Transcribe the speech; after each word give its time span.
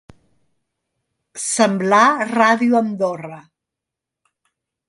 Semblar 1.43 2.25
Ràdio 2.31 2.81
Andorra. 2.83 3.41